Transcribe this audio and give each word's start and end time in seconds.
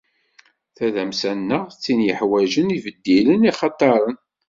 Tadamsa-nneɣ 0.75 1.63
d 1.69 1.77
tin 1.83 1.99
yeḥwaǧen 2.07 2.75
ibeddilen 2.77 3.47
ixataren. 3.51 4.15